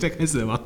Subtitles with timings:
[0.00, 0.60] 在开始了吗？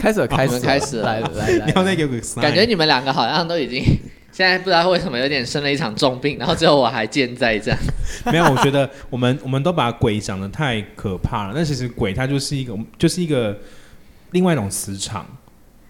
[0.00, 3.82] 开始了，开始了，我们开始了来来来 你要再给个感觉你们两个好像都已经
[4.30, 7.80] 现在不知道为什么有点生了一场重病，然后最后我还健在这样。
[8.30, 11.52] 没有，我觉得我们我们都把鬼讲的太可怕了。
[11.54, 13.58] 但其实鬼它就是一个，就是一个
[14.32, 15.26] 另外一种磁场，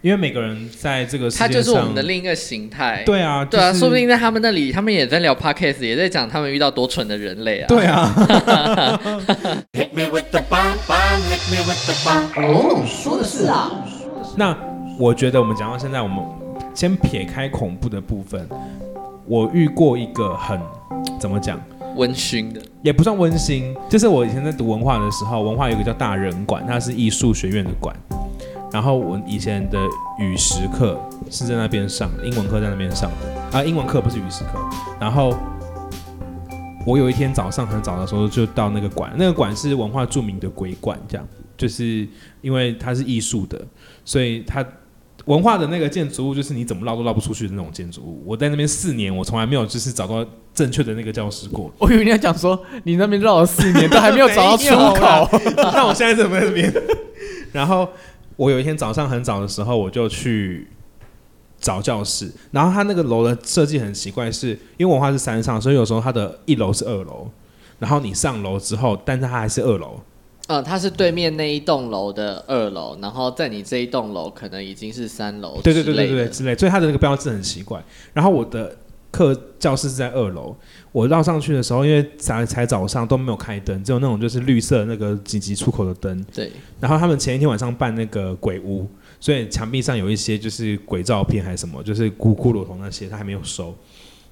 [0.03, 3.03] 因为每个人在这个世界上，它就是我们的另一个形态。
[3.05, 7.67] 对啊，对啊，就是说不定在他们那里，他们也在聊 podcast，也在讲他们遇到多蠢的人类啊。
[7.67, 8.15] 对啊.
[12.37, 13.71] 哦，说的是啊。
[14.37, 14.57] 那
[14.99, 16.19] 我觉得我们讲到现在，我们
[16.75, 18.47] 先撇开恐怖的部分，
[19.27, 20.61] 我遇过一个很
[21.19, 21.61] 怎么讲，
[21.97, 27.97] 温馨的，也不算温馨，就是我以前在读文化的时候，文化有一个叫大人馆，它是艺术学院的馆。
[28.73, 29.79] 然后我以前的
[30.19, 34.59] 语时课是在那边上，英文课在那边上的啊，英文课不是语时课。
[35.01, 35.35] 然后
[36.85, 41.27] 我有一天早上很早的时候就到那个馆，那个馆是文化著名的鬼馆，这样
[41.57, 42.07] 就是
[42.43, 43.61] 因为它是艺术的，
[44.05, 44.65] 所以它
[45.25, 48.23] 文化的那个建筑物就是你怎么绕都绕不出去的那种建筑物。
[48.27, 50.25] 我在那边四年，我从来没有就是找到
[50.55, 51.73] 正确的那个教室过。
[51.79, 56.73] 我以为你要讲说你那边绕了四年都还没有找到 出口，那我现在怎么在这边？
[57.53, 57.89] 然后
[58.37, 60.69] 我有一天早上很早的时候，我就去
[61.59, 62.31] 找教室。
[62.51, 67.29] 然后它那个楼的设计很奇怪是，因为文化是山上，所以有时候它的一楼是二楼，
[67.79, 69.99] 然后你上楼之后，但是它还是二楼。
[70.49, 77.83] 嗯，它是对面那一栋楼的二楼，然后在你这一栋楼可能已经是三楼对对对对对之类，所以它的那个标志很奇怪。
[78.13, 78.77] 然后我的
[79.11, 80.55] 课教室是在二楼，
[80.93, 86.25] 我绕上去的时候，因为才才早上都没有开灯，只有那种就是绿色那个紧急出口的灯。
[86.35, 88.87] 对，然后他们前一天晚上办那个鬼屋，
[89.19, 93.75] 所以墙壁上有一些就是鬼照片还是什么，就是骷骷髅头那些，他还没有收。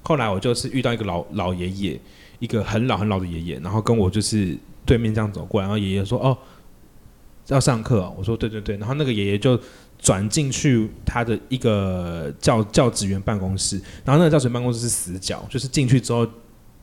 [0.03, 1.99] 后来我就是遇到一个老老爷爷，
[2.37, 6.37] 一个很老很老的爷爷，然后跟我就是对面这样走过来，然后爷爷说：“哦，
[7.47, 9.59] 要上课、我说：“对对对。”然后那个爷爷就
[9.99, 16.27] 转进去他的一个教教职员办公室，然后那个教职员办公室是死角，就是进去之后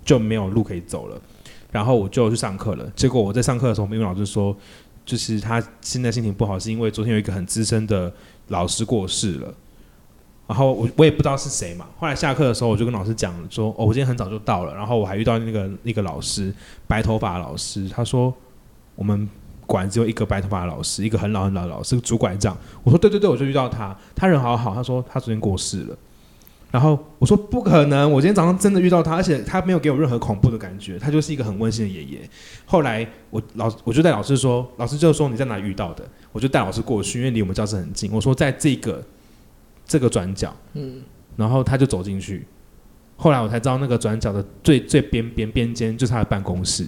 [0.05, 1.21] 就没有路可以走了。
[1.71, 4.55] 然后我就去上课了，结果我在上课的时候，英文老师说，
[5.05, 8.13] 就是他现在心情不好，是因为昨天有一个很资深的
[8.49, 9.55] 老师过世了。
[10.47, 11.87] 然后我我也不知道是谁嘛。
[11.97, 14.75] 后来下课的时候，我就跟老师讲说，哦，我今天很早就到了。
[14.75, 16.55] 然后我还遇到那个那个老师，
[16.87, 18.35] 白头发老师，他说
[18.95, 19.27] 我们
[19.73, 22.55] 馆只有一个白头发的老师，一个很老很老的老师，拄拐杖。
[22.83, 24.75] 我说对对对，我就遇到他，他人好好。
[24.75, 25.97] 他说他昨天过世了。
[26.71, 32.31] 然后我说不可能，我今天早上真的遇到他，而且他没有给我任何恐怖的感觉，他就是一个很温馨的爷爷。
[32.67, 38.13] 后来我老我就带老师说，老师就说你在哪遇到的，我就带老师过去，因为离我们教室很近。
[38.13, 39.03] 我说在这个
[39.87, 41.03] 这个转角，嗯，
[41.37, 42.47] 然后他就走进去。
[43.17, 46.87] 后来我才知道那个转角的最最边边边间就是他的办公室。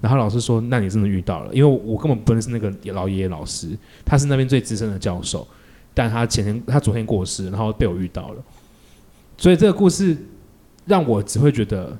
[0.00, 3.68] 然后老师说：“那你真的遇到了，因为我根本不认识那个老爷爷老师，
[4.04, 5.46] 他是那边最资深的教授，
[5.94, 8.42] 但他前天他昨天过世，然后被我遇到了。
[9.38, 10.16] 所以这个故事
[10.84, 11.96] 让我只会觉得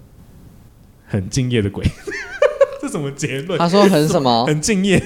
[1.07, 1.85] 很敬业的鬼。
[2.83, 3.59] 这什么结论？
[3.59, 5.03] 他说很什么 很敬业，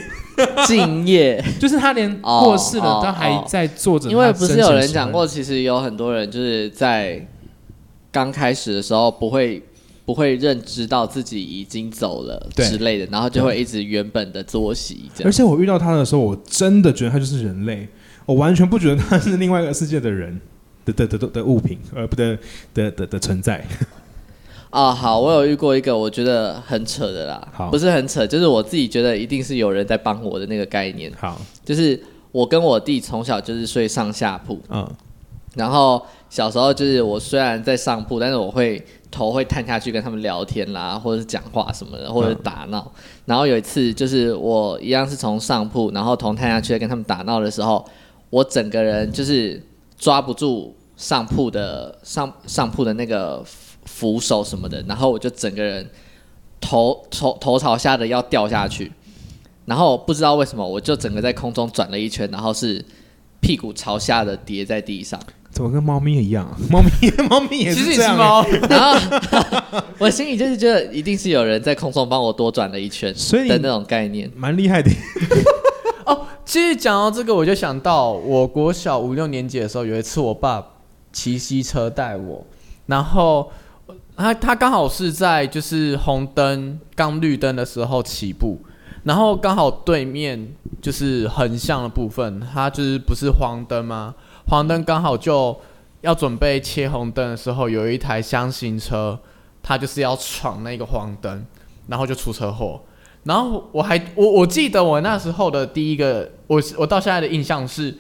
[0.66, 4.10] 敬业， 就是他连哦过世了哦都还在做着。
[4.10, 7.25] 因为不是有人讲过，其实有很多人就是在
[8.10, 9.62] 刚开始的时候不会
[10.08, 15.28] 不会认知到自己已经走了之类的，然后就会一直原本的作息这样。
[15.28, 17.86] 而且我遇到他的时候，我真的觉得他就是人类，
[18.24, 20.41] 我完全不觉得他是另外一个世界的人
[20.86, 22.38] 的的的的的物品，呃，不的
[22.72, 23.62] 的的的存在。
[24.70, 27.46] 啊，好，我有遇过一个我觉得很扯的啦。
[27.52, 32.02] 好，不是很扯，就是我自己觉得一定是有人在帮我的那个概念，好，就是
[32.32, 34.90] 我跟我弟从小就是睡上下铺，嗯，
[35.54, 42.92] 然后小时候就是我虽然在上铺，但是我会头会探下去跟他们聊天啦，或者是讲话什么的，或者是打闹。
[43.24, 47.84] 然后有一次就是我一样是从上铺，然后头探下去跟他们打闹的时候，
[48.30, 49.62] 我整个人就是
[49.96, 53.42] 抓不住上铺的上上铺的那个
[53.84, 55.88] 扶手什么的，然后我就整个人
[56.60, 58.92] 头头头朝下的要掉下去，
[59.64, 62.84] 然后不知道为什么我就整个在空中转了一圈，然后是
[63.40, 65.19] 屁股朝下的跌在地上。
[65.50, 66.56] 怎么跟猫咪一样啊？
[66.71, 74.31] 猫咪猫咪也其实是这样、你是猫欸，， 然后 我心里就是觉得一定是有人在空中帮我多转了一圈所以的那种概念。
[74.37, 74.91] 蛮厉害的。
[76.05, 80.65] 哦，其实讲到这个，我就想到我国小五六年级的时候，有一次我爸
[81.12, 82.47] 骑机车带我，
[82.87, 83.50] 然后
[84.17, 88.61] 他他刚好是在就是红灯刚绿灯的时候起步，
[89.05, 90.49] 然后刚好对面
[90.81, 94.15] 就是横向的部分，它就是不是黄灯吗？
[94.49, 95.56] 黄灯刚好就
[96.00, 99.19] 要准备切红灯的时候，有一台箱型车，
[99.62, 101.45] 它就是要闯那个黄灯，
[101.87, 102.81] 然后就出车祸。
[103.25, 107.95] 然后我还我我记得我那时候的第一个，我我到现在的印象是，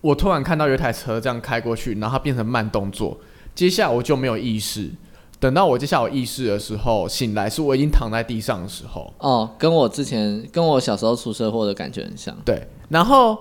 [0.00, 3.18] 我突然看到有一台车这样开过去，然后它变成慢动作，
[3.54, 4.90] 接下来我就没有意识。
[5.38, 9.12] 等到我接下来有意识的时候，醒来是我已经躺在地上的时候。
[9.18, 12.34] 哦，跟我之前跟我小时候出车祸的感觉很像。
[12.42, 13.36] 对，然后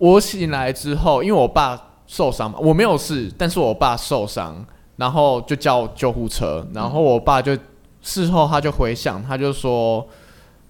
[0.00, 4.64] 我醒来之后，因为我爸受伤嘛，我没有事，但是我爸受伤，
[4.96, 7.56] 然后就叫救护车，然后我爸就
[8.00, 10.08] 事后他就回想，他就说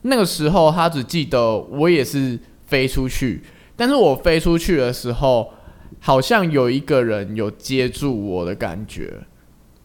[0.03, 2.37] 那个时候他只记得我也是
[2.67, 3.45] 飞出去，
[3.77, 5.53] 但是我飞出去的时候，
[6.01, 9.15] 好像有一个人有接住我的感觉，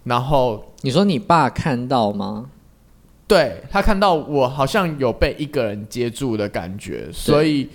[0.05, 2.49] 然后你说你爸看到吗？
[3.27, 7.69] 对他看到我好像有被一个人接住的感觉，所以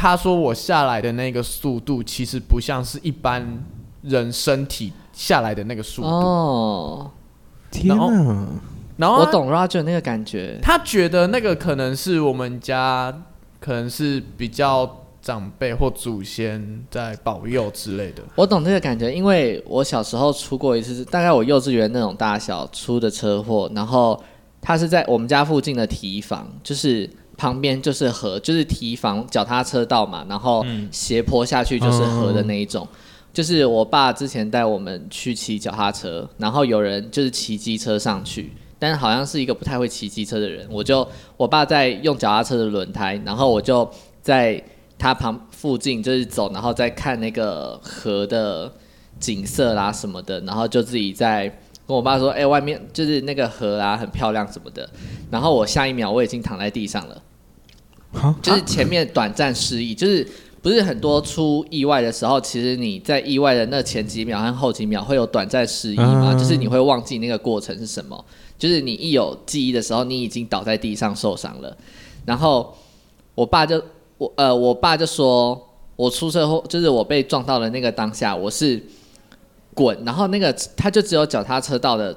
[0.00, 3.64] 他说我下来的那个速度其实不像是一般
[4.02, 6.08] 人身体下来的那个速度。
[6.08, 7.10] 哦，
[7.68, 8.46] 天然后哪！
[8.96, 10.56] 然后我懂 Roger 那个感觉。
[10.62, 13.12] 他觉得那个可能是我们家
[13.58, 18.22] 可能是比较长辈或祖先在保佑之类的。
[18.36, 24.22] 我懂这个感觉，因为我小时候出过一次，大概我幼稚园那种大小出的车祸，然后
[24.60, 32.86] 他是在我们家附近的提防，就是旁边就是河，就是提防脚踏车道嘛，然后斜坡下去就是河的那一种。
[33.32, 41.06] 就是我爸之前带我们去骑脚踏车，然后有人就是骑机车上去，但是好像是一个不太会骑机车的人，我就
[41.36, 43.88] 我爸在用脚踏车的轮胎，然后我就
[44.20, 44.60] 在
[44.98, 48.72] 他旁附近就是走，然后再看那个河的
[49.20, 54.86] 景色啦什么的，然后就自己在跟我爸说，哎、外面就是那个河啊，很漂亮什么的。
[55.30, 57.22] 然后我下一秒我已经躺在地上了，
[58.12, 60.28] 哈就是前面短暂失忆，就是
[60.60, 68.22] 不是很多出意外的时候，其实你在意外的那前几秒和后几秒会有短暂失忆嘛，啊就是你会忘记那个过程是什么，
[68.58, 71.74] 就是你一有记忆的时候，你已经倒在地上受伤了。
[72.26, 72.76] 然后
[73.34, 73.82] 我爸就
[74.18, 75.58] 我呃，我爸就说，
[75.96, 78.78] 我出车祸就是我被撞到的那个当下，我是
[79.78, 82.16] 滚，然后那个他就只有脚踏车道的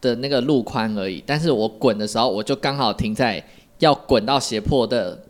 [0.00, 3.44] 的那个路宽而已，但是我滚的时候，我就刚好停在
[3.80, 5.22] 要滚到斜坡的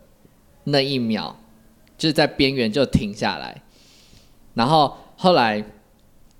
[0.64, 1.34] 那一秒，
[1.99, 3.62] 就是在边缘就停下来，
[4.55, 5.64] 然后后来。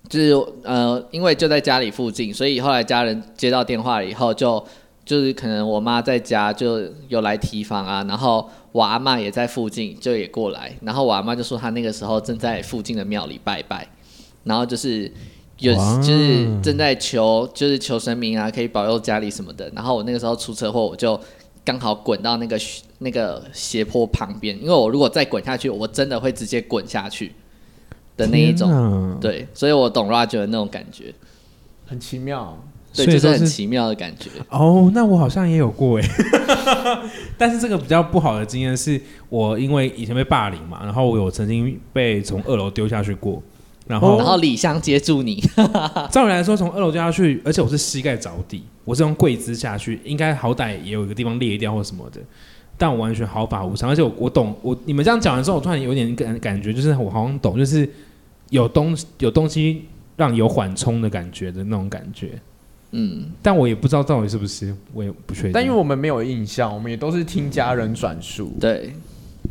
[0.09, 0.35] 就是
[0.65, 4.63] 呃，因为就在家里附近，所以后来家人接到电话以后就，
[5.07, 13.89] 就是可能我妈在家就有来提防啊，然后我阿妈也在附近，就也过来，然后我阿妈就说她那个时候正在附近的庙里拜拜，
[14.45, 15.11] 然后就是
[15.63, 21.19] 有就是正在求就是求神明啊，可以保佑家里什么的，然后我那个时候出车祸，我就
[21.65, 22.59] 刚好滚到那个
[22.99, 27.33] 那个斜坡旁边，因为我如果再滚下去，我真的会直接滚下去
[28.17, 28.69] 的那一种。
[28.69, 31.15] 种，对，所以我懂 Roger 的那种感觉，
[31.87, 32.59] 很奇妙，
[32.93, 34.31] 对，就是很奇妙的感觉。
[34.51, 36.09] 哦，那我好像也有过哎，
[37.39, 43.43] 但是这个比较不好的经验是我因为以前被霸凌嘛，然后我有曾经被从二楼丢下去过，
[43.93, 45.39] 然后然后李湘接住你，
[46.11, 52.19] 照理来说从二楼掉下去，而且我是膝盖着地，我是用跪姿下去，应该好歹也有一个地方裂掉或什么的，
[52.79, 57.87] 但我完全毫发无伤，而且我我懂我你们这样讲完之后，我突然有点感感觉，就是我好像懂，就是
[58.49, 59.85] 有东有东西
[60.17, 62.41] 让有缓冲的感觉的那种感觉。
[62.93, 65.53] 嗯，但我也不知道到底是不是，我也不确定。
[65.53, 68.53] 但因为我们没有印象，我们也都是听家人转述。
[68.61, 68.95] 对，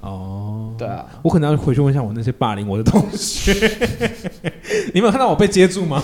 [0.01, 3.53] 哦，对啊，我可能要回去问一下我那些霸凌我的同学，
[4.93, 6.03] 你们有看到我被接住吗？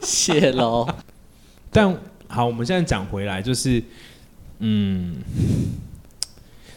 [0.00, 0.88] 谢喽。
[1.70, 1.94] 但
[2.26, 3.82] 好，我们现在讲回来，就是
[4.60, 5.16] 嗯，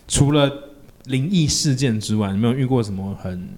[0.08, 0.70] 除了
[1.06, 3.50] 灵异事件之外，你们有遇过什么很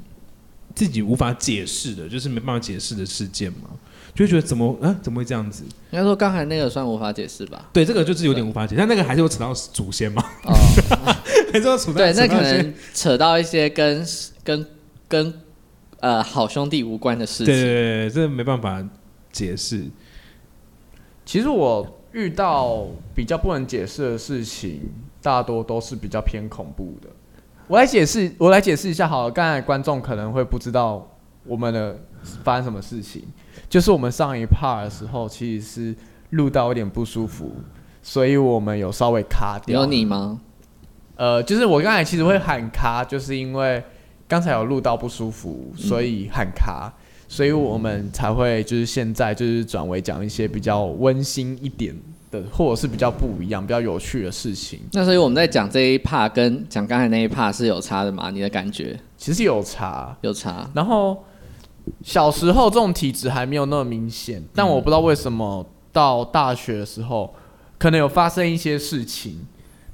[0.75, 3.69] 自己无法解释的，就是没办法解释的事件吗？
[4.15, 5.65] 就会觉得怎么啊，怎么会这样子？
[5.91, 7.69] 应该说刚才那个算无法解释吧？
[7.73, 10.55] 对，这个就是有点无法解释，但那个还是有扯到祖先嘛，哦，
[11.51, 14.07] 还是有扯到对，那可能扯到一些跟
[14.43, 14.65] 跟
[15.09, 15.33] 跟
[15.99, 17.45] 呃好兄弟无关的事情。
[17.45, 18.81] 对对对，对这没办法
[19.31, 19.83] 解释。
[21.25, 24.89] 其实我遇到比较不能解释的事情，
[25.21, 27.09] 大多都是比较偏恐怖的。
[27.67, 29.31] 我来解释，我来解释一下好了。
[29.31, 31.05] 刚才观众可能会不知道
[31.43, 31.99] 我们的
[32.43, 33.23] 发生什么事情，
[33.69, 35.95] 就是我们上一 part 的时候，其实是
[36.31, 37.51] 录到有点不舒服，
[38.01, 39.81] 所以我们有稍微卡掉。
[39.81, 40.39] 有你吗？
[41.17, 43.81] 呃，就是我刚才其实会喊卡，就是因为
[44.27, 46.91] 刚才有录到不舒服，所以喊卡，
[47.27, 51.95] 所以我们才会就是现在就是转为讲一些比较温馨一点
[52.31, 54.79] 的，或者是比较不一样、比较有趣的事情。
[54.91, 58.29] 那所以我们在讲这一 part 跟讲刚才那一 part 是有差的吗？
[58.29, 60.69] 你的感觉其实有差，有差？
[60.73, 61.23] 然后
[62.03, 67.33] 小时候这种体质还没有那么明显，但我不知道为什么到大学的时候，
[67.77, 69.45] 可能有发生一些事情，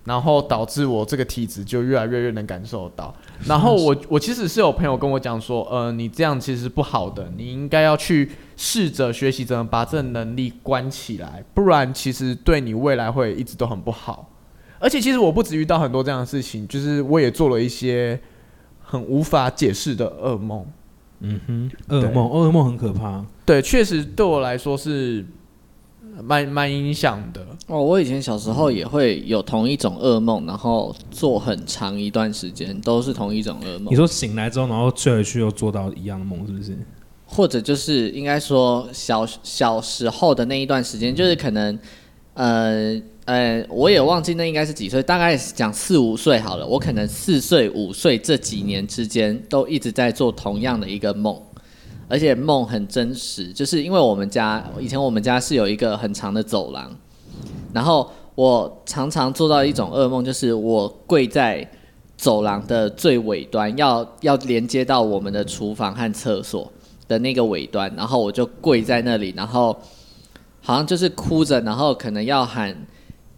[0.05, 3.13] 然后导致我这个体质就越来越越能感受到。
[3.45, 14.29] 然后我我其实是有朋友跟我讲说，呃，你这样其实不好的，你应该要去试着学习怎么把这能力关起来，不然其实对你未来会一直都很不好。
[14.79, 18.19] 而且其实我不止遇到很多这样的事情，就是我也做了一些
[18.81, 20.65] 很无法解释的噩梦。
[21.21, 23.23] 嗯哼，噩梦，噩梦很可怕。
[23.45, 25.25] 对，确实对我来说是
[26.21, 27.45] 蛮蛮影响的。
[27.67, 36.77] 哦，我以前小时候也会有同一种噩梦，然后做很长一段时间都是同一种噩梦你，说醒来之后，然后睡回去又做到一样的梦，是不是？
[37.25, 41.79] 或者就是应该说小小时候的那一段时间，就是可能
[42.33, 43.01] 呃
[43.31, 46.67] 呃，我也忘记那应该是几岁，大概讲四五岁好了。
[46.67, 51.41] 我可能四岁五岁这几年之间都一直在做同样的一个梦，
[52.09, 56.93] 而且梦很真实，就是因为我们家以前我们家是有一个很长的走廊，
[57.71, 61.65] 然后我常常做到一种噩梦，就是我跪在
[62.17, 66.69] 走廊的最尾端，要要连接到我们的厨房和厕所
[67.07, 69.73] 的那个尾端，然后我就跪在那里，然后
[70.59, 72.75] 好像就是哭着，然后可能要喊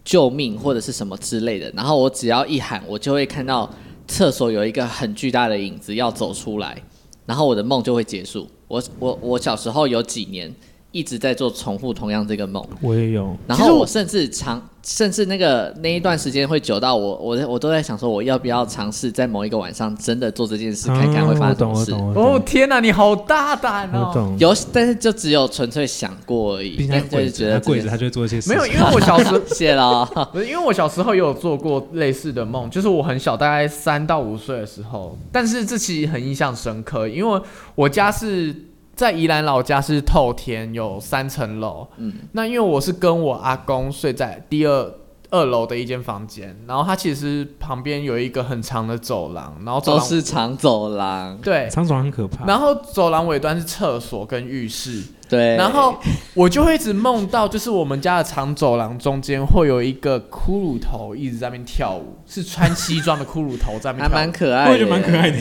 [0.04, 3.68] 救命或者是什么之类的，然后我只要一喊，我就会看到
[4.06, 6.76] 厕所有一个很巨大的影子要走出来，
[7.24, 8.46] 然后我的梦就会结束。
[8.68, 10.54] 我我我小时候有几年
[10.94, 12.64] 一直在做重复同样这个梦。
[12.80, 22.04] 我也有，然后我甚至尝，甚至那个那一段时间会久到我，我我都在想说，我要不要尝试在某一个晚上真的做这件事，看看会发啊我懂，生什么事。
[22.04, 24.36] 我懂，我哦，天哪，你好大胆哦！
[24.38, 30.06] 有，但是就只有纯粹想过而已就是觉得他跪着，他就会做一些事没有，因为我小时候 谢了。
[30.32, 37.40] 不是因为我小时候也有做过类似的梦，就是我很小，大概三到五岁的时候，但是这其实很印象深刻，因为
[37.74, 38.54] 我家是
[38.94, 44.94] 在宜兰老家是透天，有三层楼，嗯，那因为我是跟我阿公睡在第二
[45.30, 52.44] 二楼的一间房间，然后它其实旁边有一个很长的走廊，然后走都廊是长走廊，对，长走廊很可怕。
[52.46, 55.96] 然后走廊尾端是厕所跟浴室，对，然后
[56.34, 64.12] 我就会一直梦到，就是我们家的长走廊中间会有一个骷髅头一直在那边跳舞，是穿西装的骷髅头在那还边跳舞。
[64.12, 65.38] 蛮可爱的，我也觉得蛮可爱的。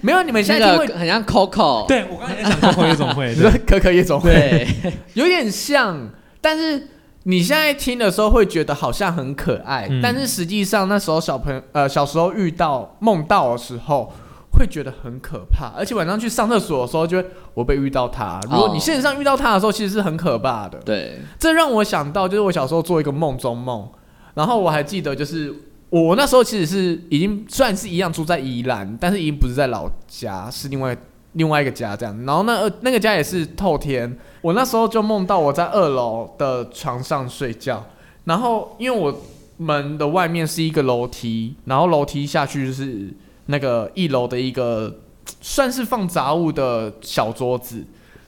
[0.00, 4.68] 没有，你们现在那听会，个很像 Coco，对我刚才也想过夜总会， 你说可可夜总会，对，
[5.14, 6.08] 有点像，
[6.40, 6.88] 但是
[7.24, 14.12] 你现在听的时候会觉得好像很可爱，嗯但是实际上那时候小朋友呃小时候遇到梦到的时候。
[14.56, 18.38] 会觉得很可怕，而且晚上去上厕所的时候，就会我被遇到他。
[18.48, 20.78] 如果你哦现实上遇到他的时候，其实是很可怕的。
[20.84, 23.88] 对，这让我想到，就是我小时候做一个梦中梦，
[24.34, 25.52] 然后我还记得，就是
[25.90, 30.96] 我那时候其实是已经算是一样住在宜兰，但是已经不是在老家，是另外
[31.34, 32.24] 另外一个家这样。
[32.24, 37.84] 然后那呃那个家也是透天，我那时候就梦到我在二楼的床上睡觉，
[38.24, 39.16] 然后因为我
[39.58, 43.14] 门的外面是一个楼梯，然后楼梯下去就是
[43.46, 44.96] 那个一楼的一个
[45.40, 47.84] 算是放杂物的小桌子。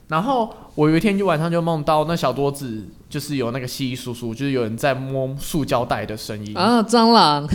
[0.07, 6.57] 然后我有一天就晚上就梦到那小桌子就是有那个稀稀疏疏，就是有人在摸塑胶袋的声音。
[6.57, 7.45] 啊，蟑螂，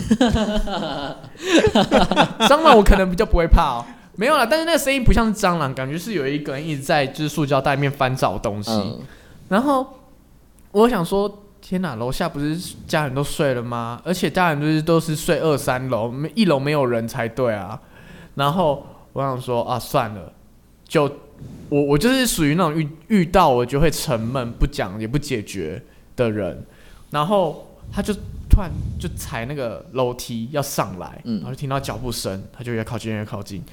[2.41, 8.71] 蟑螂我可能比较不会怕哦，没有啦，但是那个声音不像是蟑螂，感觉是有一个人一直在就是塑胶袋里面翻找东西。
[8.71, 8.99] 嗯，
[9.49, 9.99] 然后
[10.71, 13.99] 我想说，天哪，楼下不是家人都睡了吗？
[14.05, 17.79] 而且家人就是都是睡二三楼，没一楼没有人才对啊。
[18.35, 20.31] 然后我想说啊，算了，
[20.87, 21.03] 就
[21.69, 25.81] 我我就是属于那种遇遇到我就会沉闷不讲也不解决
[26.15, 26.63] 的人。
[27.09, 28.13] 然后他就
[28.49, 33.63] 突然就踩那个楼梯要上来，嗯然后就听到脚步声，他就越靠近越靠近。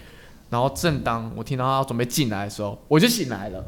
[0.51, 3.65] 然后正当我听到他准备进来的时候，我就醒来了。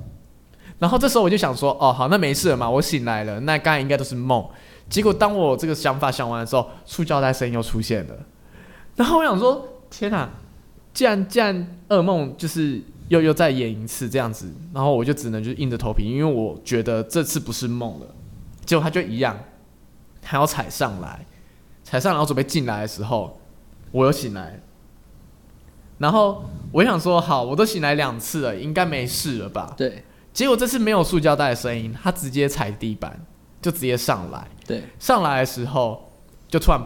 [0.78, 4.44] 然后这时候我就想说，哦，好，那没事了嘛，我醒来了，那刚才应该都是梦。
[4.88, 8.14] 结果当我这个想法想完的时候，塑胶袋声音又出现了。
[8.96, 10.28] 然后我想说，天哪，
[10.92, 18.06] 既然既然噩梦就是又又再演一次这样子，然后我就只能就硬着头皮，因为我觉得这次不是梦了。
[18.66, 19.38] 结果他就一样，
[20.24, 21.24] 还要踩上来，
[21.84, 23.40] 踩上来，然后准备进来的时候，
[23.92, 24.60] 我又醒来。
[26.02, 29.72] 然后我想说，好，我都醒来两次了，应该没事了吧？
[29.76, 33.16] 对结果这次没有塑胶袋的声音，他直接踩地板，
[33.60, 34.44] 就直接上来。
[34.66, 36.10] 对，上来的时候
[36.48, 36.80] 就突然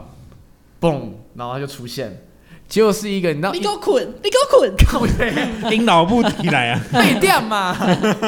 [0.79, 2.25] 嘣，然后他就出现，
[2.69, 5.33] 结果是一个你知道你给我滚，你给我滚，靠背
[5.71, 6.81] 拎老布提来啊！
[6.93, 7.75] 被电嘛，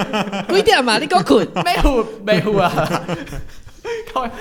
[0.49, 0.97] 几点嘛？
[0.99, 3.05] 你给我滚， 没糊没糊啊。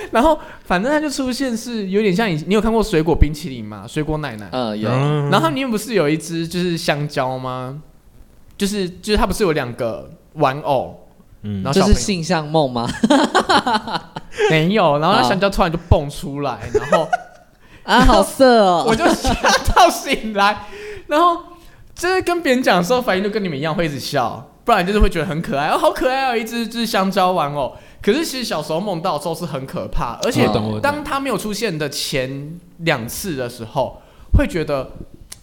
[0.12, 3.86] 然后反正他就出现是有点像以你有看过水果冰淇淋吗？
[3.88, 4.50] 水果奶奶。
[4.52, 7.82] 嗯，有，嗯然后里面不是有一只就是香蕉吗？
[8.58, 11.08] 就是就是它不是有两个玩偶，
[11.44, 12.90] 嗯然后这是性向梦吗？
[14.50, 17.08] 没有，然后那香蕉突然就蹦出来，然后
[17.84, 18.86] 啊，好色哦！
[18.88, 19.34] 我就吓
[19.76, 20.66] 到醒来，
[21.08, 21.38] 然后
[21.96, 27.76] 就是跟别人讲的时候，反应就跟你们一样，会一直笑，不然就是会觉得很可爱，哦，好可爱哦，一只只香蕉玩偶。
[28.02, 30.48] 可是其实小时候梦到的时候是很可怕，而且
[30.82, 34.02] 当他没有出现的前两次的时候，
[34.34, 34.92] 会觉得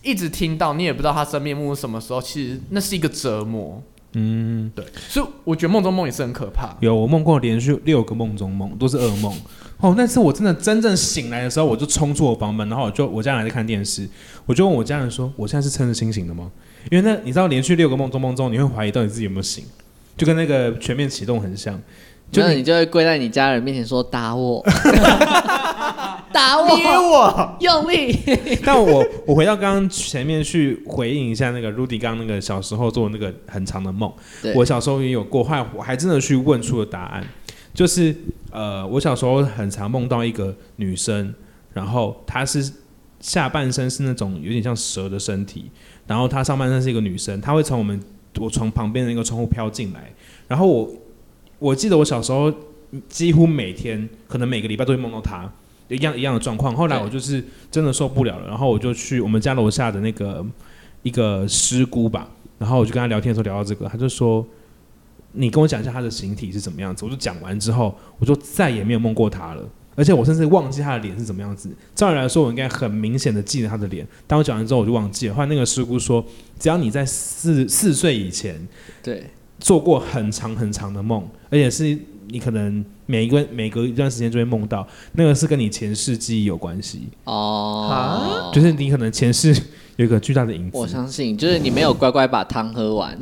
[0.03, 3.83] 一直听到，你也不知道他真面目是什么时候，其实那是一个折磨。
[4.17, 6.77] 嗯，对，所以我觉得梦中梦也是很可怕。
[6.79, 9.37] 有我梦过连续六个梦中梦，都是噩梦。
[9.79, 14.09] 哦，那次我真的真正醒来的时候，我就冲出我房门，然后我就我家人还在看电视，
[14.47, 16.49] 我就问我家人说：“我现在是趁着清醒的吗？”
[16.93, 19.65] 因为那你知道，连续六个梦中梦中，你会怀疑到底自己有没有醒，
[20.17, 21.81] 就跟那个全面启动很像。
[22.35, 24.65] 就你你就会跪在你家人面前说打我，
[26.33, 28.19] 打捏我，用力。
[28.65, 34.13] 但我我回到刚刚前面去回应一下那个 Rudy 刚刚那个小时候做的那个很长的梦，
[34.43, 34.53] 对。
[34.55, 37.25] 我小时候也有过，后来我还真的去问出了答案，
[37.73, 38.15] 就是
[38.51, 41.33] 呃，我小时候很常梦到一个女生，
[41.73, 42.73] 然后她是
[43.21, 45.71] 下半身是那种有点像蛇的身体，
[46.07, 48.01] 然后她上半身是一个女生，她会从我们
[48.39, 50.13] 我床旁边的那个窗户飘进来，
[50.49, 50.91] 然后我
[51.59, 52.53] 我记得我小时候
[53.09, 55.51] 几乎每天，可能每个礼拜都会梦到他。
[55.89, 60.45] 一样一样的状况，后来我就是真的受不了了，然后我就去我们家楼下的那个
[61.03, 62.27] 一个师姑吧，
[62.59, 64.45] 然后我就跟他聊天的时候聊到这个，他就说
[65.33, 69.63] ：“你跟我讲一下他的形体是怎么样子。”我就讲完之后，我就再也没有梦过他了，
[69.95, 71.71] 而且我甚至忘记他的脸是怎么样子。
[71.95, 75.35] 照理来说，我应该很明显的记得他的脸，当我讲完之后我就忘记了。
[75.35, 76.25] 后来那个师姑说，
[76.59, 78.67] 只要你在四四岁以前
[79.03, 79.29] 对，
[79.61, 81.97] 做过很长很长的梦，而且是
[82.31, 89.55] 你可能每一个每隔一段时间就会梦到，那个是跟你前世记忆有关系，哦，就是你可能前世
[89.95, 90.77] 有一个巨大的影子。
[90.77, 93.17] 我相信，就是你没有乖乖把汤喝完。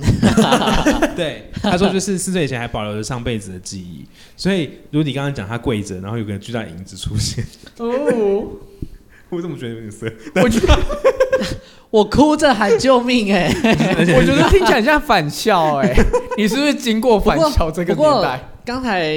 [1.14, 7.44] 对，他说就是四岁以前还保留着上辈子的记忆，所以如果你刚刚讲他跪着，然后有个巨大的影子出现，
[7.76, 8.48] 哦，
[9.28, 10.10] 我怎么觉得有点色？
[10.36, 10.74] 我觉得
[11.92, 13.52] 我哭着喊救命哎、
[14.16, 15.94] 我觉得听起来很像返校哎、
[16.38, 18.42] 你是不是经过返校这个年代？
[18.64, 19.14] 刚才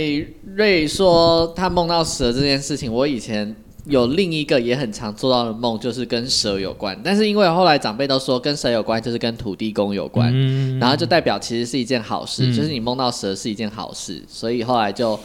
[0.55, 6.99] 瑞说他梦到蛇这件事情，我以前有另一个也很常做到的梦，就是跟蛇有关。
[7.01, 15.17] 但是因为后来长辈都说跟蛇有关，就是跟土地公有关，嗯然后就代表其实是一件好事，嗯就是你梦到蛇是一件好事，所以后来就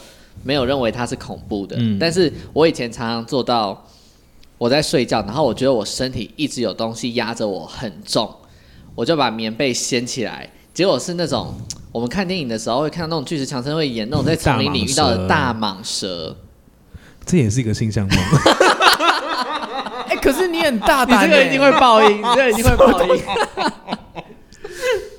[0.43, 1.75] 没有认为它是恐怖的。
[1.77, 3.85] 嗯但是我以前常常做到
[4.61, 8.31] 我在睡觉，然后我觉得我身体一直有东西压着我很重，
[8.93, 11.55] 我就把棉被掀起来，结果是那种
[11.91, 16.37] 我们看电影的时候会看到那种巨石强森会演那种在丛林里遇到的大蟒蛇。
[17.25, 18.17] 这也是一个性象梦。
[20.09, 23.23] 哎、可是你很大你胆、欸， 这个一定会爆音，你这个一定会爆音。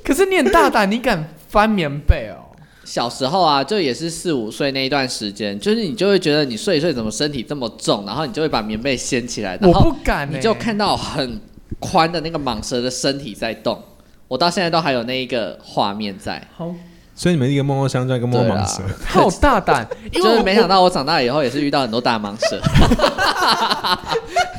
[0.05, 2.52] 可是你很大胆，你敢翻棉被哦？
[2.85, 11.41] 小时候啊，就也是四五岁那一段时间，就是你就会觉得你睡一睡怎么身体这么重，然后你就会把棉被掀起来，然我后不敢、欸，你就看到很
[11.79, 13.81] 宽的那个蟒蛇的身体在动。
[14.29, 16.75] 我到现在都还有那一个画面在，好
[17.15, 22.59] 所以你们一个梦到香蕉，一个梦到蟒蛇，好大胆，因为我就是没想到我长大以后也是遇到很多大蟒蛇。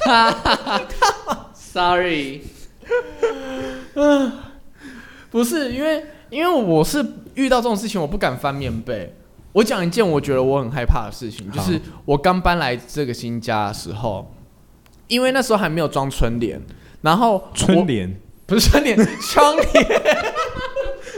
[1.55, 2.41] Sorry，
[5.31, 7.03] 不是因为因为我是
[7.35, 9.15] 遇到这种事情，我不敢翻棉被。
[9.51, 14.33] 我讲一件我觉得我很害怕的事情，就是我刚搬来这个新家的时候，
[15.07, 16.61] 因为那时候还没有装春联，
[17.01, 18.19] 然后春联。
[18.45, 18.97] 不是春联，
[19.31, 19.65] 窗帘。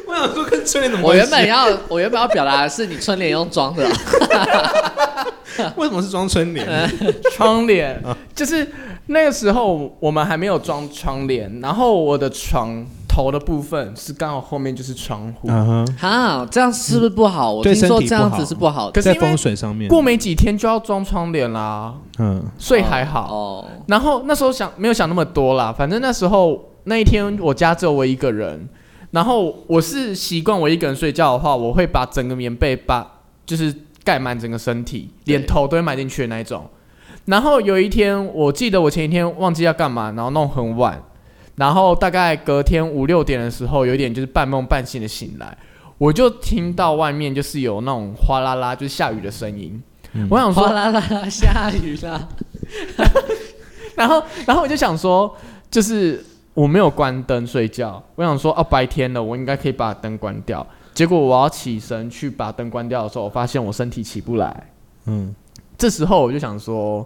[0.07, 1.15] 我想说跟春联怎么我？
[1.15, 6.67] 原本要我原本要表达的是你春联用装的啊，为什么是装春联？
[7.33, 8.71] 窗帘啊，就是
[9.07, 17.53] 那个时候我们还没有装窗帘，然后我的床头的部分是刚好后面就是窗户，嗯哼，哈，这样是不是不好？
[17.53, 19.01] 我对听说这样身体不好子是不好的。
[19.01, 23.33] 在可是因为风水上面，过没几天就要装窗帘啦，嗯，所以还好。
[23.33, 28.67] 哦，然后那时候想没有想那么多啦，反正那时候那一天我家只有我一个人，
[29.11, 33.09] 然后我是习惯我一个人睡觉的话，我会把整个棉被把
[33.45, 33.73] 就是
[34.03, 36.65] 盖满整个身体，对连头都会埋进去的那一种。
[37.25, 41.01] 然后有一天，我记得我前一天忘记要干嘛，然后弄很晚，
[41.55, 45.57] 然后大概隔天五六点的时候，有一点就是半梦半醒的醒来，
[45.97, 49.81] 我就听到外面就是有那种哗啦啦，就是下雨的声音。
[50.13, 52.27] 嗯我想说哗，啦啦啦，下雨啦。
[53.95, 55.33] 然后，然后我就想说，
[55.71, 60.65] 就是我没有关灯睡觉，我想说，哦，白天了，我应该可以把灯关掉。
[60.93, 64.69] 结果我要起身去把灯关掉的时候，我发现我身体起不来。
[65.05, 65.35] 嗯
[65.77, 67.05] 这时候我就想说，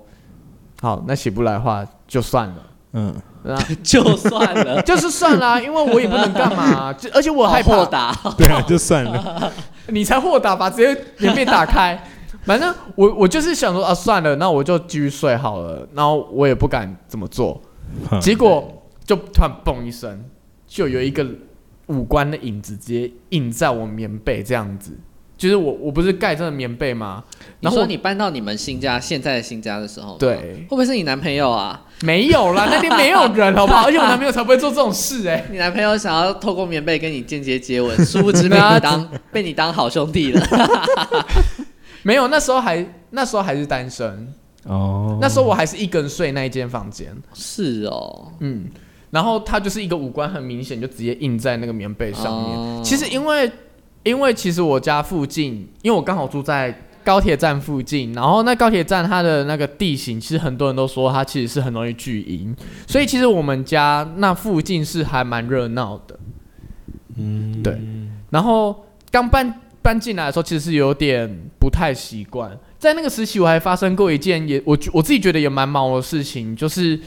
[0.81, 3.13] 好，那起不来的话就算了，嗯，
[3.45, 8.15] 啊 就算了， 就是算啦、因为我也不能干嘛，就 而且我害怕，好豁达。
[8.37, 9.51] 对啊，就算了。
[9.87, 12.01] 你才豁达吧，直接棉被打开。
[12.45, 15.87] 反正我我就是想说啊，算了，那我就继续睡好了。
[15.93, 17.61] 然后我也不敢怎么做，
[18.21, 20.23] 结果就突然嘣一声，
[20.65, 21.25] 就有一个
[21.87, 24.97] 五官的影子直接印在我棉被这样子。
[25.39, 27.23] 就是我我不是盖这个棉被吗？
[27.61, 31.81] 然后你说你搬到你们新家现在的新家的时候，，对会不会是你男朋友啊？
[32.01, 33.85] 没有啦，那天没有人，好不好？
[33.87, 40.45] 而且我男朋友才不会做这种事哎、你男朋友想要透过棉被跟你间接接吻，殊不知被你当被你当好兄弟了。
[42.03, 44.33] 没有，那时候还那时候还是单身，
[44.65, 48.65] 哦，那时候我还是一个人睡那一间房间，是哦，嗯，
[49.09, 52.57] 然后他就是一个五官很明显，就直接印在那个棉被上面。
[52.57, 53.49] 哦其实因为
[54.03, 62.55] 因为其实我家附近，因为我刚好住在高铁站附近，然后那高铁站它的那个地形，其实很多人都说它其实是很容易聚阴，
[62.87, 66.19] 所以其实我们家那附近是还蛮热闹的。
[67.17, 67.77] 嗯，对
[68.29, 72.57] 然后刚搬搬进来的时候，其实是有点不太习惯。
[72.77, 76.97] 在那个时期，我还发生过一件也我我自己觉得也蛮毛的事情，就是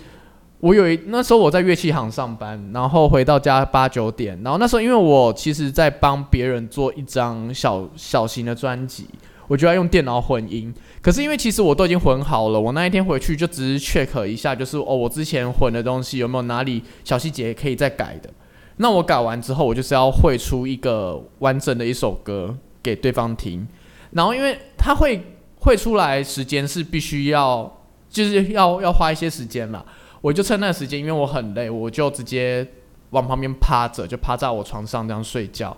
[0.62, 9.08] 我有一那时候我在乐器行上班，然后回到家八九点，然后那时候因为我其实在帮别人做一张小小型的专辑，
[9.48, 10.72] 我就要用电脑混音。
[11.00, 18.30] 可是因为其实我都已经混好了，我那一天回去就只是 check 一下，就是哦我之前混的东西有没有哪里小细节可以再改的。
[18.76, 23.66] 那我改完之后，我就是要绘出一个完整的一首歌给对方听，
[24.12, 25.24] 然后因为他会
[25.56, 29.84] 绘出来，时间是必须要，就是要要花一些时间啦。
[30.22, 32.66] 我就趁那个时间，因为我很累，我就直接
[33.10, 35.76] 往旁边趴着，就趴在我床上这样睡觉。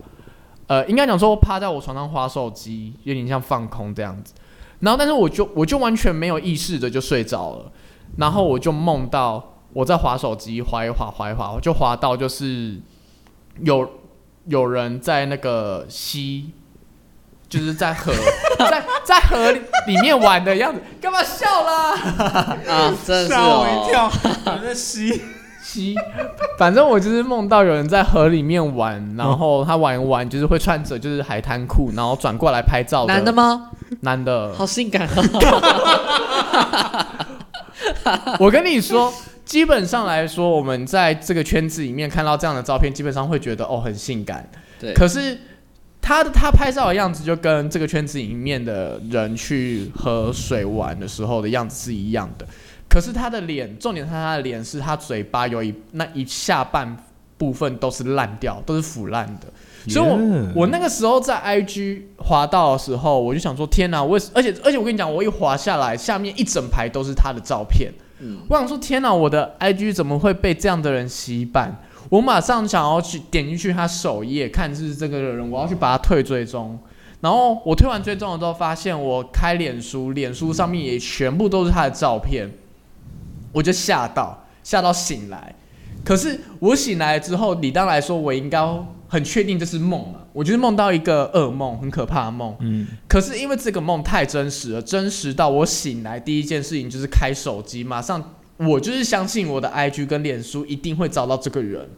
[0.66, 4.33] 呃，应该讲说趴在我床上划手机，有点像放空这样子。
[4.80, 7.72] 然后，但是我就我就完全没有意识的就睡着了，
[8.18, 12.80] 然后我就梦到我在划手机，划一划，划一划，我就划到就是
[13.61, 13.88] 有
[14.46, 16.50] 有人在那个溪，
[17.48, 18.12] 就是在河，
[18.70, 21.92] 在在河里里面玩的样子，干嘛笑啦？
[22.68, 24.11] 啊，真的是吓我一哦，跳，
[24.46, 25.22] 有人在吸，
[25.62, 25.94] 吸，
[26.59, 33.33] 反正我就是梦到有人在河里面玩，然后他玩一玩就是会穿着就是海滩裤，然后转过来拍照男的？
[33.33, 33.70] 吗？
[34.00, 34.53] 男的。
[34.55, 35.20] 好性感哦！
[38.38, 39.12] 我跟你说，
[39.44, 44.48] 基本上来说，我们在这个圈子里面看到这样的照片，基本上会觉得哦很性感。
[44.81, 45.38] 对，可是
[46.05, 52.47] 他的他拍照的样子，就跟这个圈子里面的人去喝水玩的时候的样子是一样的。
[52.90, 56.95] 可是他的脸，重点是他的脸是他嘴巴有一那一下半
[57.38, 59.47] 部分都是烂掉，都是腐烂的。
[59.88, 67.90] 所以我 Yeah 我那个时候在 IG 滑到的时候，我就想说天哪，我也而且而且我跟你讲，我一滑下来，下面一整排都是他的照片。
[68.21, 71.81] 嗯，我想说天哪，我的 IG 怎么会被这样的人洗版？
[72.09, 76.79] 我马上想要去点进去他首页看是这个人，我要去把他退追踪。
[77.21, 82.51] 然后我退完追踪了之后，发现我开脸书，脸书上面也全部都是他的照片，
[83.53, 85.55] 我就吓到，吓到醒来。
[86.05, 88.61] 可是我醒来之后，理当来说，我应该
[89.09, 90.19] 很确定这是梦嘛？
[90.35, 92.55] 我就是梦到一个噩梦，很可怕的梦。
[92.61, 101.88] 嗯，可是因为这个梦太真实了，真实到我醒来第一件事情就是开手机，马上我就是相信我的 IG 跟脸书一定会找到这个人。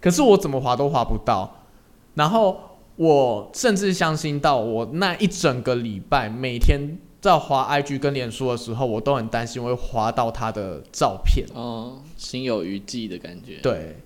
[0.00, 1.66] 可是我怎么划都划不到，
[2.14, 2.58] 然后
[2.96, 11.46] 我甚至相信到我那一整个礼拜每天在划 IG 跟脸书的时候，我都很担心我会划到他的照片。
[11.54, 13.58] 哦，心有余悸的感觉。
[13.62, 13.96] 对，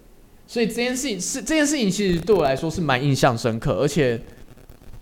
[0.49, 4.21] 所以这件事情是这件事情，其实对我来说是蛮印象深刻，而且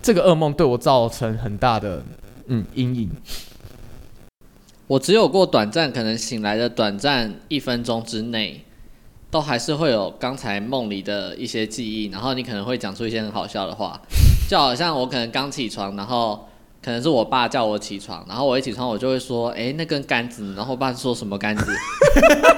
[0.02, 2.04] 这个噩梦对我造成很大的
[2.48, 3.10] 嗯阴影。
[4.92, 8.62] 我只有过短暂，可能醒来的短暂一分钟之内，
[9.30, 13.98] 都还是会有刚才梦里的一些记忆，然后你可能会讲出一些很好笑的话，
[14.46, 16.46] 就好像我可能刚起床，然后
[16.82, 21.64] 可能是我爸叫我起床，然后我一起床我就会说，哎、那根杆子，然后我爸说什么杆子？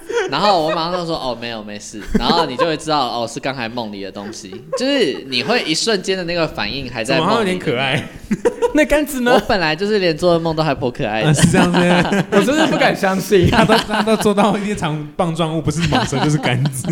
[0.30, 8.02] 然后我马上就说哦没有没事，然后你就会知道哦是刚才梦里的东西，就是你会一瞬间的那个反应还在梦里有点可爱？
[8.74, 9.44] 那杆子呢我呢？
[9.46, 11.78] 本来就是连做的梦都还颇可爱啊，的，是这样子，
[12.32, 16.86] 我真是不敢相信，他都他都做到一场棒状物，不是蟒蛇就是杆子。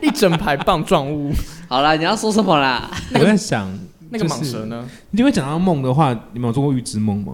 [0.00, 1.32] 一整排棒状物。
[1.66, 2.88] 好啦，你要说什么啦？
[3.14, 3.68] 我在想，
[4.10, 4.88] 那个蟒蛇呢？
[5.10, 7.32] 你会讲到梦的话，你们有做过预知梦吗？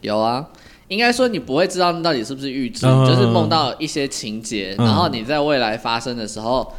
[0.00, 0.46] 有啊，
[0.90, 6.72] 应该说你不会知道那到底是不是预知，嗯就是梦到一些情节，嗯然后你在未来发生的时候，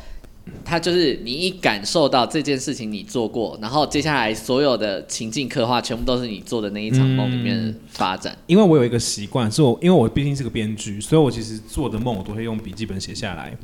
[0.65, 8.37] 它就是你一感受到这件事情你做过，然后接下来所有的情境刻画全部都是你做的那一场梦里面的发展。
[8.47, 13.55] 因为我有一个习惯，是我因为我毕竟是个编剧，所以我其实做的梦我都会用笔记本写下来，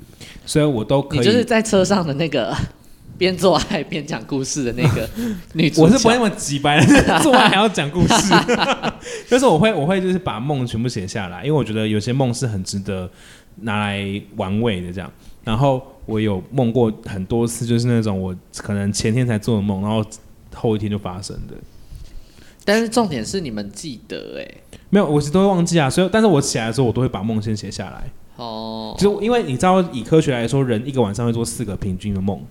[0.46, 1.20] 所以我都可以。
[1.20, 2.56] 你就是在车上的那个
[3.18, 5.10] 边做爱边讲故事的那个
[5.54, 5.82] 女主角。
[5.84, 6.80] 我是不会那么急白，
[7.22, 8.34] 做完还要讲故事。
[9.28, 13.10] 就是我会，我会就是把梦全部写下来，因为我觉得有些梦是很值得
[13.62, 15.12] 拿来玩味的这样。
[15.44, 20.04] 然后我有梦过很多次，就是那种我可能前天才做的梦，然后
[20.54, 21.54] 后一天就发生的。
[22.66, 24.48] 但是重点是你们记得哎、
[24.90, 25.90] 没有，我是都会忘记啊。
[25.90, 28.12] 所以，但是我起来的时候，我都会把梦先写下来。
[28.36, 32.42] 哦，就是因为你知道，以科学来说，人一个晚上会做四个平均的梦。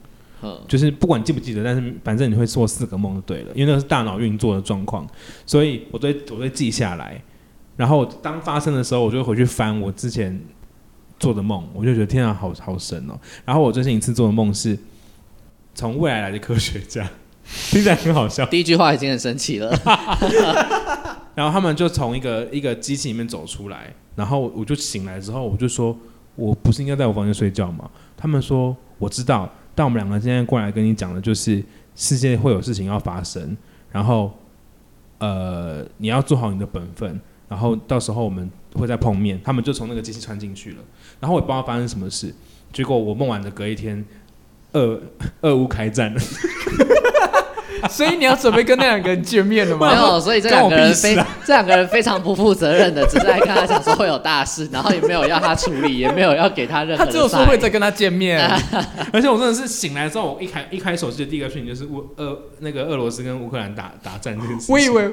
[0.46, 5.06] 嗯就是不管记不记得，但是反正你会做四个梦就对了，因为那是大脑运作的状况，
[5.44, 7.20] 所以我都会我都会记下来，
[7.76, 10.40] 然后当发生的时候，我就回去翻我之前
[11.18, 13.18] 做的梦，我就觉得天啊，好好神哦。
[13.44, 14.78] 然后我最近一次做的梦是
[15.74, 17.08] 从未来来的科学家，
[17.70, 18.46] 听起来很好笑。
[18.46, 19.70] 第一句话已经很神奇了。
[21.34, 25.94] 然后他们就从一个一个机器里面走出来，然后我就醒来之后，我就说，
[26.34, 27.90] 我不是应该在我房间睡觉吗？
[28.16, 31.62] 他们说我知道，但我们两个今天过来跟你讲的就是
[31.94, 33.56] 世界会有事情要发生，
[33.92, 34.32] 然后
[35.18, 39.38] 呃你要做好你的本分，然后到时候我们会再碰面。
[39.44, 40.78] 他们就从那个机器穿进去了，
[41.20, 42.34] 然后我也不知道发生什么事，
[42.72, 44.02] 结果我梦完的隔一天，
[44.72, 45.00] 二
[45.42, 46.20] 二乌开战了。
[47.90, 49.90] 所以你要准备跟那两个人见面了吗？
[49.90, 58.40] 没有，所以这两个人非、啊这两个人非常不负责任的，只是来跟他讲说会有大事，然后也没有要他处理，也没有要给他任何的他只有说会再跟他见面。
[59.12, 64.74] 而且我真的是醒来之后，我一开一开手机的第一个讯息就是乌俄那个俄罗斯跟乌克兰打打战这件事情。
[64.74, 65.10] 我以为，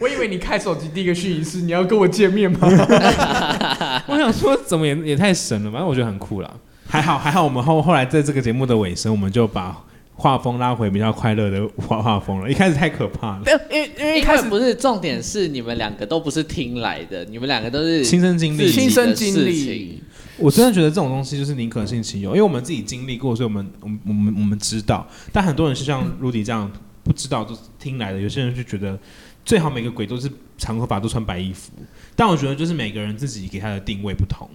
[0.00, 2.58] 我以为你开手机第一个讯息是你要跟我见面吗？
[4.06, 5.78] 我想说，怎么也也太神了吧？
[5.78, 6.50] 反正我觉得很酷啦。
[6.88, 9.76] 还好还好，我们后后来在这个节目的尾声，我们就把
[10.16, 12.50] 画风拉回比较快乐的画画风了。
[12.50, 18.70] 一开始太可怕了，因为因为一开始不是重点是你们两个都不是听来的，你们两个都是亲身经历。
[18.70, 20.00] 亲身经历，
[20.38, 25.06] 我真的觉得这种东西就是宁可信其有，因为我们自己经历过，所以我们我们我们我们知道。
[25.32, 26.70] 但很多人是像 Rudy 这样
[27.02, 28.20] 不知道，就是听来的。
[28.20, 28.98] 有些人就觉得
[29.44, 31.72] 最好每个鬼都是长头发，都穿白衣服。
[32.14, 34.48] 但我觉得就是每个人自己给他的定位不同。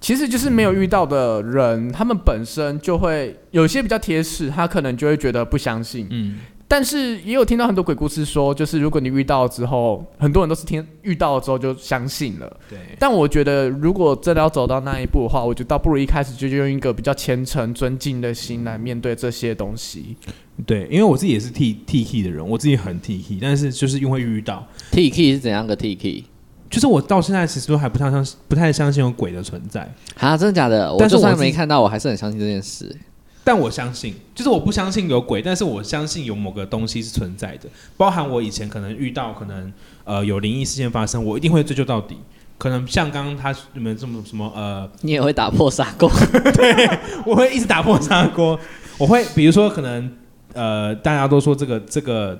[0.00, 6.06] 其实就是没有遇到的人，他们本身就会有些比较贴士，他可能就会觉得不相信。
[6.10, 12.50] 嗯，但是也有听到很多鬼故事说，就是如果你遇到之后，很多人都是听遇到了之后就相信了。
[12.68, 12.78] 对。
[12.98, 20.16] 但我觉得，如果真的要走到那一步的话，我觉得倒不如一开始就用一个比较虔诚、尊敬的心来面对这些东西。
[20.64, 26.24] 对，因为我自己也是 T T K 的人，我自己很 T K，但是就是因为遇到，T K 是怎样个 T K？
[26.70, 29.92] 就是我到现在其实都还不太相信，不太相信有鬼的存在。
[30.18, 30.94] 啊，真的假的？
[30.98, 32.96] 但是我自己没看到，我还是很相信这件事。
[33.42, 39.72] 但我相信，就是我不相信有鬼，但是我相信有某个东西是存在的，包含我以前可能遇到可能
[40.04, 42.16] 呃有灵异事件发生，我一定会追究到底。
[42.58, 46.10] 可能像刚刚他你们这么什么呃，你也会打破砂锅？
[46.54, 46.90] 对
[47.24, 48.60] 我会一直打破砂锅。
[48.98, 50.12] 我会比如说可能
[50.52, 52.38] 呃大家都说这个这个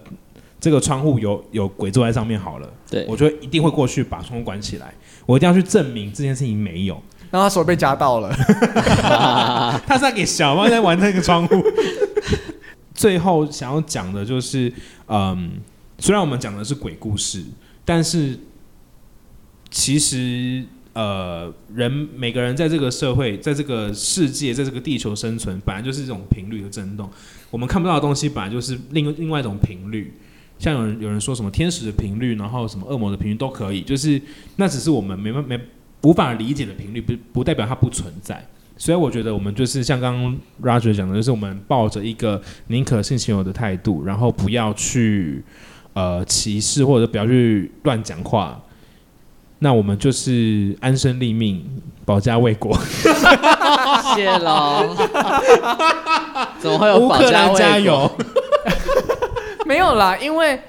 [0.60, 4.92] 这个窗户有有鬼坐在上面好了，对，我就会一定会过去把窗户关起来，
[5.24, 7.00] 我一定要去证明这件事情没有。
[7.30, 8.30] 然后他手被夹到了，
[9.86, 11.62] 他是在给小猫在玩那个窗户。
[12.92, 14.70] 最后想要讲的就是，
[15.06, 15.52] 嗯，
[15.98, 17.42] 虽然我们讲的是鬼故事，
[17.84, 18.38] 但是
[19.70, 27.08] 其实呃，人每个人在这个社会，在这个世界，在这个地球生存，本来就是一种频率的震动。
[27.50, 30.12] 我们看不到的东西，本来就是另另外一种频率。
[30.60, 34.20] 像有人有人说什么天使的频率，然后什么恶魔的频率都可以，就是
[34.56, 35.58] 那只是我们没办没
[36.02, 38.46] 无法理解的频率，不不代表它不存在。
[38.76, 45.42] 所以我觉得我们就是像刚刚 Roger 讲的，就是我们抱着一个宁可信其有的态度，然后不要去
[45.94, 48.60] 呃歧视或者不要去乱讲话。
[49.58, 51.62] 那我们就是安身立命，
[52.06, 52.74] 保家卫国。
[54.14, 54.96] 谢喽。
[56.58, 58.10] 怎么会有保家卫国？
[59.70, 60.60] 没有啦，因为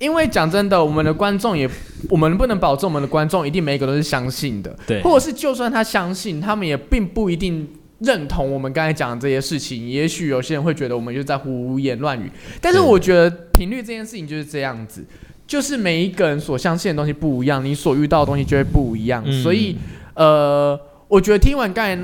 [0.00, 1.70] 因为讲真的，我们的观众也，
[2.10, 7.68] 我们不能保证我们的观众一定每一个都是相信的，对或者是就算他相信，他们也并不一定
[8.00, 9.88] 认同我们刚才讲的这些事情。
[9.88, 12.28] 也许有些人会觉得我们就在胡言乱语，
[12.60, 15.06] 但是我觉得频率这件事情就是这样子，
[15.46, 19.76] 就是每一个人所相信的东西不一样，你所遇到的东西就会不一样，嗯所以
[20.14, 21.96] 呃，我觉得听完刚才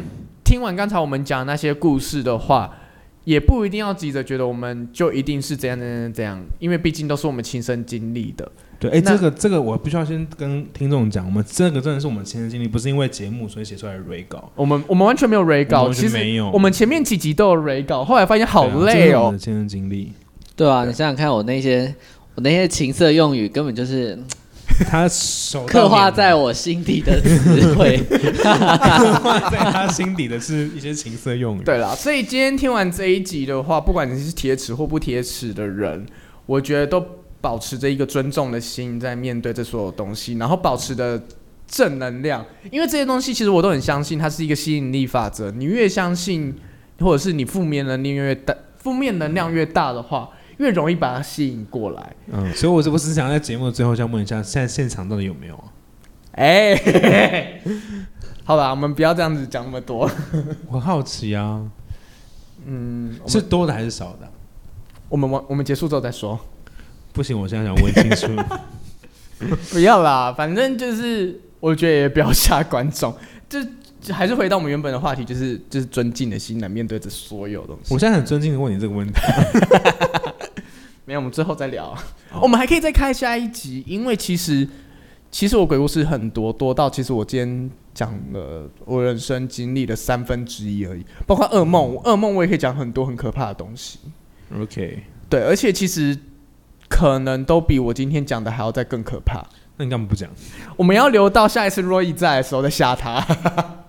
[0.45, 2.79] 听完刚才我们讲的那些故事的话。
[3.25, 8.51] 也不一定要急着觉得我们就一定是怎样怎样怎样，因为毕竟都是我们亲身经历的。
[8.79, 14.51] 对，哎、那这个这个我必须要先跟听众讲，我们这个真的是我们亲身经历，不是因为节目所以写出来的 re 稿。
[14.55, 19.39] 我们我们完全没有 re 稿，其实没有我们前面几集都有 re 稿，后来发现好累哦这是我们的。
[19.39, 20.13] 亲身经历。
[20.57, 21.95] 对啊，你想想看，我那些
[22.35, 24.19] 我那些情色用语根本就是
[24.89, 28.03] 他手刻画在我心底的词汇。
[28.11, 31.63] 刻画在他心底的是一些情色用语。
[31.63, 36.05] 对啦，所以今天听完这一集的话，不管你是铁齿或不铁齿的人，
[36.47, 37.05] 我觉得都
[37.41, 41.23] 保持着一个尊重的心在面对这所有东西，然后保持的
[41.67, 45.51] 正能量，因为这些东西其实我都很相信它是一个吸引力法则。
[45.51, 46.55] 你越相信，
[47.01, 52.17] 或者是你负面能力越大，负面能量越大的话，越容易把它吸引过来。
[52.33, 55.65] 嗯，所以我是我只是想在节目的最后想问一下，现在现场到底有没有啊？
[56.33, 57.61] 哎、
[58.45, 60.11] 好吧，我们不要这样子讲那么多。
[60.69, 61.63] 我好奇啊，
[62.67, 64.29] 嗯，是多的还是少的？
[65.09, 66.39] 我们完我们结束之后再说。
[67.13, 68.43] 不行，我现在想问清楚。
[69.71, 73.15] 不要啦，反正就是我觉得也不要吓观众，
[73.49, 73.61] 就
[74.01, 77.95] 就还是回到我们原本的话题，就是就是尊敬的心来面对这所有东西。
[77.95, 79.15] 我现在很尊敬的问你这个问题。
[81.05, 81.97] 没有，我们最后再聊。
[82.41, 84.67] 我们还可以再开下一集，因为其实
[85.31, 93.99] 其实我鬼故事很多，多到其实我今天讲了我人生经历的三分之一而已，包括噩梦，噩梦我也可以讲很多很可怕的东西。
[94.59, 96.19] OK，对，而且其实
[96.89, 99.45] 可能都比我今天讲的还要再更可怕。
[99.77, 100.31] 那你干嘛不讲？
[100.77, 103.84] 我们要留到下一次 Roy 在的时候再吓他。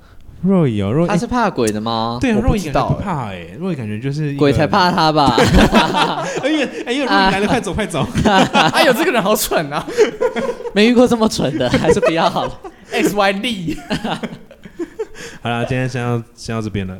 [0.45, 2.17] 若隐哦，若他是怕鬼的吗？
[2.21, 4.65] 对啊，若隐感觉不怕哎，若隐感觉就是鬼才。
[4.67, 5.35] 怕他吧？
[6.43, 8.05] 哎呀哎呀，若隐 来了，快走快走！
[8.73, 9.85] 哎呦，这个人好蠢啊
[10.73, 12.51] 没遇过这么蠢的，还是比较好了。
[12.91, 13.77] ！X Y D。
[15.41, 16.97] 好啦，今天先到先到这边了，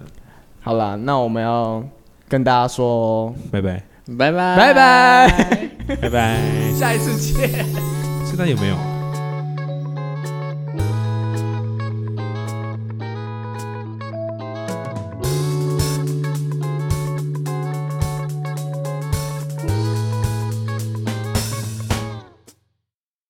[0.61, 1.83] 好啦，那我们要
[2.29, 3.81] 跟大家说拜拜
[4.17, 6.39] 拜拜拜拜，拜拜。
[6.73, 7.49] 下一次见。
[8.25, 8.94] 现在有没有？